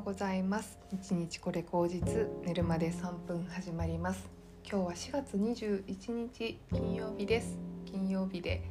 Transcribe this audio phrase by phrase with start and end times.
[0.00, 0.78] うございます。
[0.90, 4.30] 一日これ口実寝るまで3分始まります。
[4.64, 7.58] 今日は4月21日金曜日です。
[7.84, 8.62] 金曜日で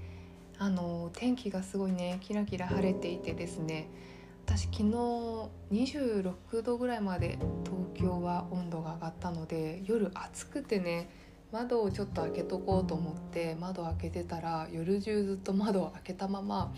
[0.57, 3.91] あの天気がすごいねキラキラ晴れていてですね。
[4.47, 4.83] 私昨日
[5.71, 11.11] 26度ぐらいまで東京は温度が上がったので夜暑くてね
[11.51, 16.73] 窓をちょっと開けとこうと思って窓開けてたら夜中ずっと窓を開けたまま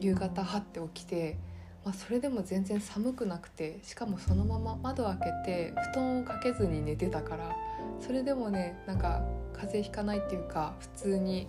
[0.00, 1.38] 夕方はって起きて
[1.84, 7.56] まあ、それでも全然寒くなくてしかもそのまま窓開けて布団をかけずに寝てたから
[8.00, 9.22] それでもねなんか
[9.52, 11.48] 風邪ひかないっていうか普通に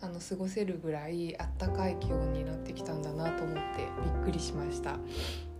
[0.00, 3.62] あの過ごせるぐらいあったかい気温になってきたんだなと思って
[4.04, 4.96] びっくりしました。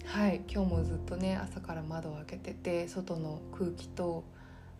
[0.04, 4.24] はい今日もずっとね朝から窓を開けてて外の空気と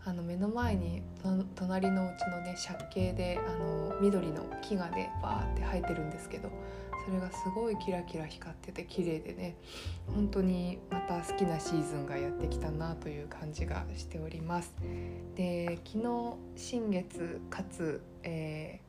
[0.04, 1.02] あの目の前に
[1.54, 6.50] 隣のうちのね借景であの緑の木がねバーって生えてるんですけど
[7.04, 9.56] それがすごいキラキラ光ってて綺麗でね
[10.14, 14.74] 本当にまた好きなシーズンがやってきたなという感じがしております。
[15.34, 18.80] で昨日新月かつ、え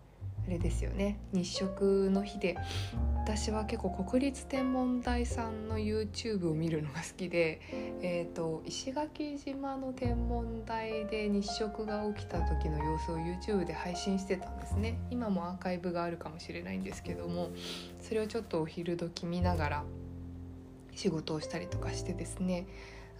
[0.49, 1.19] あれですよね。
[1.31, 2.57] 日食の日で。
[3.17, 7.61] 私は結構国立天文台さんの YouTube を見るのが好きで、
[8.01, 14.97] えーと、石垣島の天文台で日食が起きた時の様子を YouTube で配信してたんですね。
[15.11, 17.51] 今もアーカイブがあるかもしれないんですけども
[18.01, 19.83] それをちょっとお昼時見ながら
[20.95, 22.65] 仕事をしたりとかしてですね。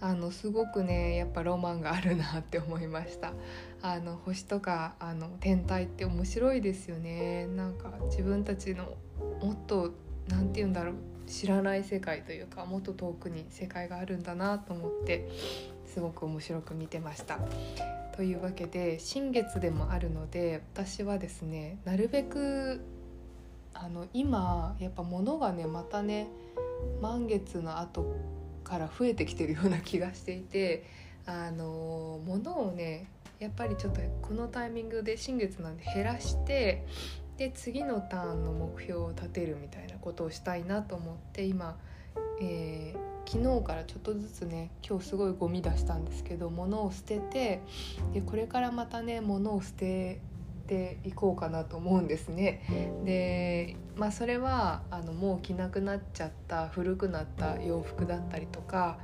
[0.00, 3.32] あのすごくねやっぱロマンがあるなって思いました
[3.82, 8.94] あの星とかあの天体って面白いですよねなんか自分たちの
[9.42, 9.92] もっと
[10.28, 10.94] 何て言うんだろう
[11.26, 15.28] 知らない世界というかもっと遠くに世界があるんだなと思って
[15.86, 17.38] すごく面白く見てました。
[18.12, 22.82] というわけで新月でもあるので私はですねなるべく
[23.72, 26.28] あの今やっぱ物がねまたね
[27.00, 28.14] 満月の後
[28.70, 30.84] から増えてきてるような気がしていて
[31.26, 33.10] あの物をね
[33.40, 36.86] やっぱりちょっとこのタイミングで新月なんで減らして
[37.36, 41.76] で次のターンの目標を立てるみたいなことをしたいなと思って今、
[42.40, 47.62] えー、昨日からちょっとずつね今日すごいゴミ出したんですけど物を捨てて
[48.12, 50.20] でこれからまたね物を捨て
[50.60, 52.62] ていこうかなと思うんですね。
[53.04, 58.98] でまあそれはあのもう着なくなっちゃった古くなった洋服だったりとか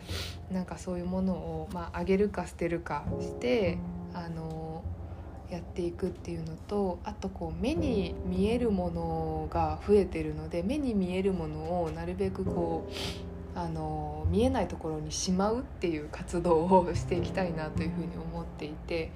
[0.51, 3.79] なんかそういうものを、まあ、あげるか捨てるかして
[4.15, 4.83] あの
[5.51, 19.13] やっていくっていうのとあとこう目に見えるものが増えてるので目に見えるものをなるべくこうあの見えないところにしまうっていう活動をしていきたいなというふうに思っていて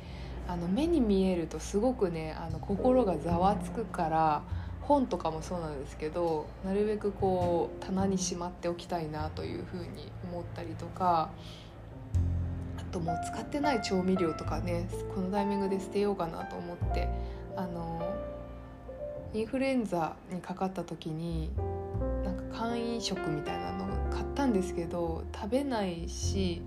[0.48, 4.42] あの目に見えるとすごくねあの心がざわつくから
[4.82, 11.30] 本とかもそうなんですけどなるべくこう棚にしまっておきたいなというふうに思ったりとか
[12.76, 17.08] あともう使ってない調味料とかねこのタイミングで捨てようかなと思って
[17.56, 18.12] あの
[19.32, 21.50] インフルエンザにかかった時に
[22.24, 26.62] なんか簡易食みたいなのを買ったんですけど食べないし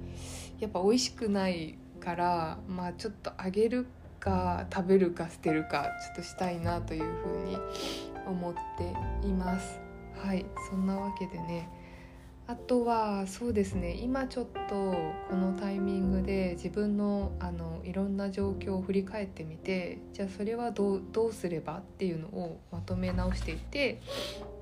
[0.61, 3.87] やっぱ美味しくないからまあちょっとあげる
[4.19, 7.57] か食べるか捨てるかちょっとしたいなというふうに
[8.27, 8.53] 思っ
[9.21, 9.79] ています。
[10.17, 11.69] はいそんなわけでね
[12.45, 14.75] あとはそうですね今ちょっと
[15.29, 24.01] このタイミングで自分のあのいろんな状況を振り返ってみてじゃあそれはどうどうすればっていうのをまとめ直していて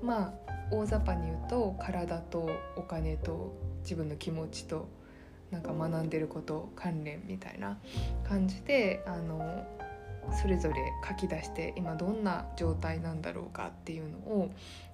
[0.00, 0.32] まあ
[0.70, 4.88] 大雑把に言うと体とお金と自分の気持ちと
[5.52, 7.78] なんか学んでること関連みたいな
[8.26, 9.64] 感じであの
[10.40, 10.74] それぞれ
[11.06, 14.50] 書き出して今どんな状態なんだろうかっていうのを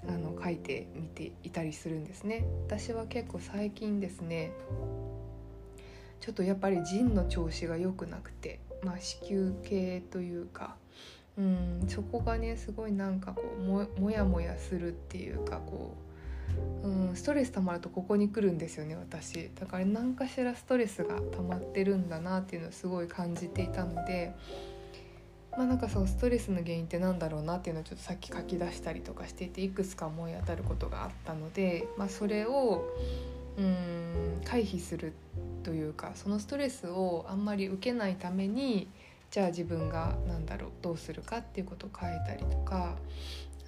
[0.09, 2.45] あの書いてみていたりするんですね。
[2.67, 4.53] 私は結構最近ですね
[6.21, 10.77] ちょっとやっぱり腎の調子が良くなくて、まあ、子宮系というか
[11.37, 16.08] うんそこがねすごいなんかこうももやもやするっていうかこう
[16.83, 19.51] うん、ストレス溜まるとここに来るんですよね私。
[19.59, 24.35] だから何かしらストレスが溜まってるんだなっていうのをすごい感じていたので
[25.59, 32.85] まあなんかそのストレスの原因って何だろうなっていうのをちょっとさっき書き出したりとかしていていくつか思い当たることがあったので、まあ、それを
[33.57, 35.15] うん回避する
[35.65, 38.87] というかそのストレスをあんまり受けないために
[39.33, 42.95] じゃあ自分が何だろうどうするかっていうことを書いたりとか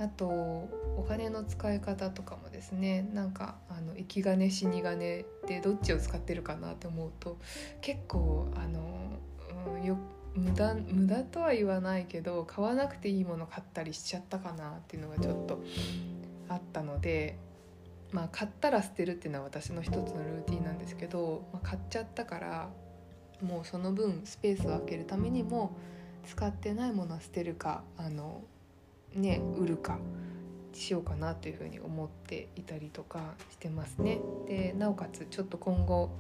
[0.01, 7.39] あとお金の使い方とかもですねなんかあの生き金死に金でどっちを使ってるかなって思うと
[7.83, 8.81] 結構あの、
[9.77, 9.99] うん、よ
[10.35, 15.63] 無駄無駄とは言わないけど買わなくていいもの買ったりしちゃったかなっていうのがちょっと
[16.49, 17.39] あったので
[18.11, 22.71] まあ買ったら捨てるっていうのは私の一つのルーティンなんですけど、まあ、買っちゃったから
[23.43, 25.77] もうその分スペースを空けるためにも
[26.27, 28.43] 使ってないものは捨てるかあの
[29.15, 29.99] ね売るか
[30.73, 34.21] しようかなというふうに思っていたりとかしてますね。
[34.47, 36.11] でなおかつちょっと今後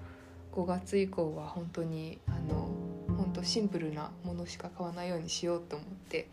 [0.53, 2.69] 5月以降は本当にあの
[3.17, 6.29] 本当シンプルなものしか買わないようにしようと思って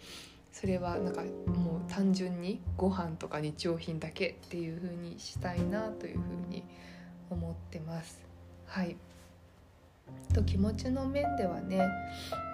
[0.51, 6.63] それはなんかもう単純にご飯とか日用品だけっていう風にしたいなという風に
[7.29, 8.19] 思ってます。
[8.65, 8.95] はい
[10.33, 11.85] と気持ちの面ではね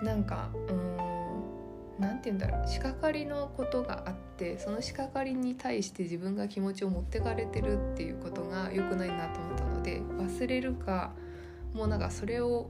[0.02, 1.23] なんかうん
[2.00, 2.68] 何て言うんだろう。
[2.68, 11.14] 仕掛かりのことがあってその仕掛かりに対して自分が気持ちを持ってかれてるっていうことが良くないなと思ったので忘れるか
[11.74, 12.70] もうなんかそれを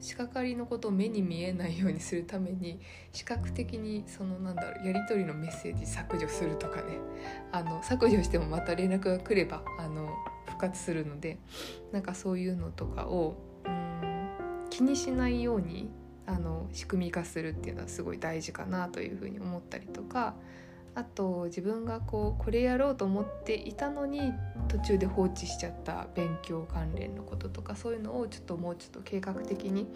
[0.00, 2.80] 仕掛かりのことを目に見えないようにするために
[3.12, 6.98] 視覚的にそのなんだろうやり取りのメッセージ削除するとかね。
[7.52, 10.10] あの削除してもまた連絡が来ればあの
[10.46, 11.38] 復活するので
[11.92, 15.88] なんかそういうのとかをうん気にしないように
[16.26, 20.34] あの仕組み化するっていうのはすごい大事かなというふうに思ったりとか
[20.94, 24.32] あと自分がこうこれやろうと思っていたのに
[24.68, 29.88] 途中で放置しちゃった勉強関連のこととかそういうのをちょっともうちょっと計画的に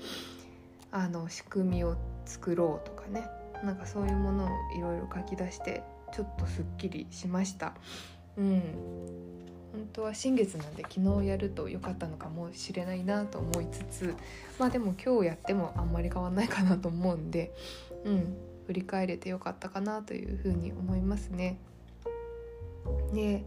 [0.90, 3.26] あの仕組みを作ろうとかね
[3.64, 5.82] なんかそういうものをいろいろ書き出して
[6.12, 7.74] ちょっとすっきりしました。
[8.36, 8.62] うん
[9.78, 14.14] 本当は新月なんで昨日やると良かったのかもしれないなと思いつつ
[14.58, 17.54] まあでも今日やってもあんまり変わんないかなと思うんで
[18.04, 18.36] うん
[18.66, 21.58] 振り返れてよかったかなというふうに思いますね。
[23.14, 23.44] で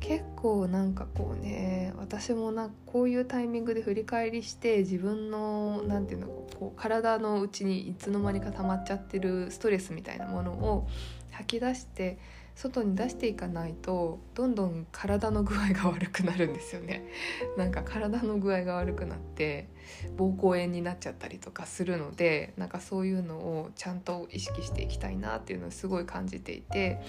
[0.00, 10.88] 結構なんかこうね私もなこういうタイミングで振り返りして自分の何て言うのこう体のうちにいつの間にか溜まっちゃってるストレスみたいなものを
[11.30, 12.18] 吐き出して
[12.56, 17.06] 外に出していかないとどんどん体の具合が悪くなるんですよね。
[17.58, 19.68] なんか体の具合が悪くなって
[20.16, 27.00] 膀胱炎になっちゃったりとかするのでなんかそういうのをちゃんと意識していきたいなっていうのをすごい感じていて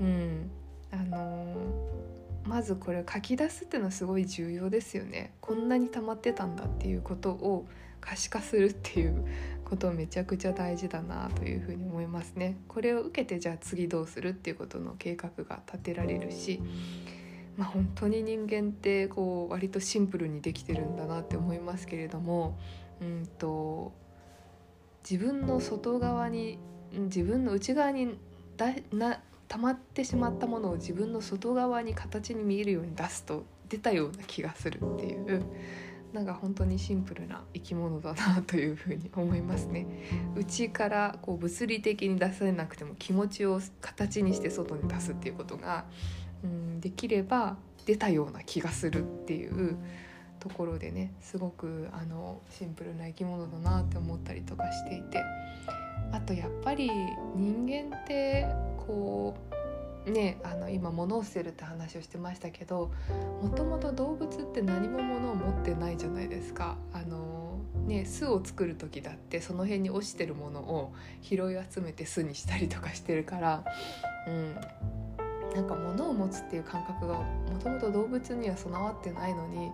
[0.00, 0.50] うん。
[0.90, 5.34] あのー、まずこれ書き出すっていうのはすごい重要ですよね。
[5.40, 7.66] こんなに溜まってたんだっていうことを
[8.00, 9.24] 可視化するっていう
[9.64, 12.58] ことめちゃくちゃ大事だなというふうに思いますね。
[12.68, 16.60] これを受けてじゃあ次どうするっていうことの計画が立てられるし、
[17.56, 22.58] まあ、本当に人間ってこう割とシンプルにできてるんだなって思いますけれども、
[23.00, 23.92] うんと
[25.08, 26.58] 自分の外側に
[26.92, 28.18] 自分の内側に
[28.56, 35.42] だな溜まってしまったものを自分の外側に形に見えるように出すと出たような気がするっていう
[36.14, 39.84] なんか本当にシンプルな生き物だなというふうに思いますね。
[40.36, 45.86] 内からこう物理的に出せなくても気持ちを形にして外に出すっていうことが、
[46.44, 49.76] うん、できれば出たような気がするっていう
[50.38, 55.20] ところでねすごくあのシンプルな生き物だなって思ったりとかしていて
[56.12, 56.90] あとやっぱり
[57.34, 58.46] 人間って
[58.86, 59.53] こう
[60.06, 62.92] ね、あの今物を捨てるって話をしてましたけど
[63.42, 66.76] もともと動物って何も物を持ってないじゃないですか。
[66.92, 73.64] あのね、巣を作る時だってその辺に落ちてるものを拾い集めて巣にしたりとかしてるから、
[74.26, 74.54] うん、
[75.54, 79.70] なんか物を持つっていう感覚がもともと動物には備わってないのに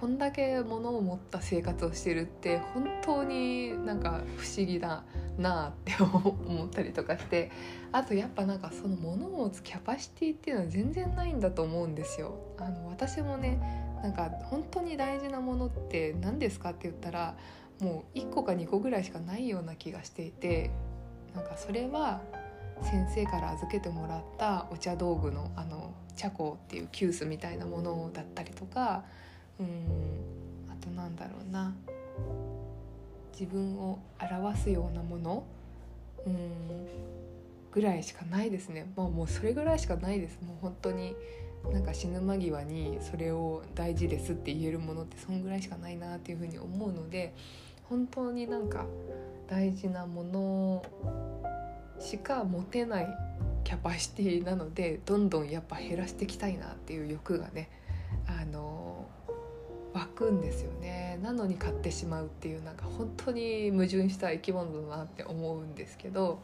[0.00, 5.02] こんだけ物を持った生活をしてるって本当になんか不思議だ
[5.36, 7.50] なあって 思ったりとかして
[7.90, 12.38] あとやっぱなんかその物を持つキャパシティっていうのは全然ないんだと思うんですよ。
[12.58, 13.60] あの私もね
[14.02, 17.36] なんか本当に大事なものって何ですかって言ったら
[17.80, 20.70] もう1個か2個ぐらいしかないような気がしていて
[21.34, 22.20] なんかそれは
[22.82, 29.04] 先生から預けてもらったお茶道具のあの茶香っていう急須みたいなものだったりとか
[29.60, 29.66] うん。
[30.70, 31.74] あとなんだろうな。
[33.32, 35.44] 自分を表すようなもの。
[36.26, 36.86] うん。
[37.70, 38.90] ぐらいしかないですね。
[38.96, 40.38] もうもうそれぐらいしかないです。
[40.42, 41.14] もう本当に。
[41.72, 47.34] なんか死ぬ間際にそれを大事ですって言えるものってそんぐらいしかないなっていうふうに思うので
[47.84, 48.86] 本当になんか
[49.48, 50.82] 大事なもの
[51.98, 53.08] しか持てない
[53.64, 57.68] キャパシティなのでどんどんやっぱ減らしていきたいなっていう欲がね
[58.26, 58.87] あの
[60.18, 66.42] くんですよねなのに買ってしまうっていうなんか本当に矛盾した生き物だなって思うんですけど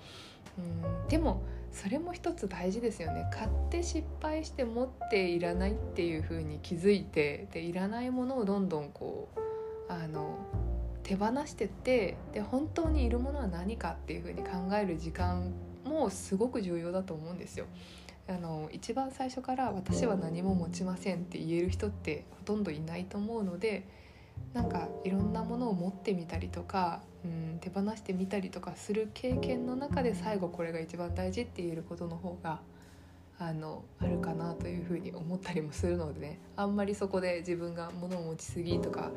[0.57, 10.39] うんでもそれも一つ大事ですよね買って失敗して持っていらないっていう風に気づいてでいらないものをどんどんこうあの
[11.03, 15.53] 手放してってで本当にいるものは何かっていう風に考える時間
[15.85, 17.67] ももすごく重要だと思うんですよ。
[18.27, 23.87] あの一番最初から「私は何も持ちません」って言える人ってほとんどいないと思うので
[24.53, 32.61] なんかいろんなものを持ってみたりとか、うん、手放してみたりとかする経験の中で最後これが一番大事って言えることの方が
[33.39, 39.11] あのあるかなというふうに思ったりもするのでねあんまりそこで自分が物を持ちすぎとか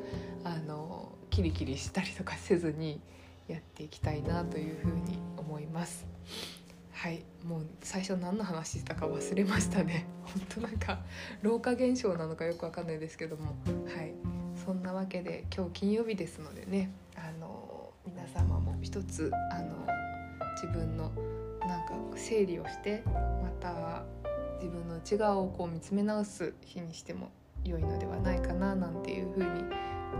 [0.44, 3.00] あのキリキリしたりとかせずに
[3.46, 6.06] やっていきたいなというふうに思います。
[6.98, 10.04] はいもう最初何の話したか忘れましたね。
[10.34, 10.98] 本当なんか
[11.42, 13.54] 老化現象なのかよくわかんないですけども。
[13.86, 14.12] はい
[14.56, 19.86] そんなわけで今日金曜日ですのでねあの皆様も一つあの
[20.60, 21.12] 自分の
[21.60, 24.02] なんか整理をしてまた
[24.56, 27.30] 自分の内側をこう見つめ直す日にしても
[27.64, 29.48] 良いのではないかななんていうふうに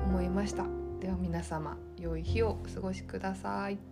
[0.04, 0.64] 思いました。
[1.00, 3.88] では皆様良い日をお過ごしください。